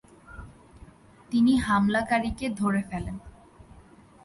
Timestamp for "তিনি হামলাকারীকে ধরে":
1.31-2.81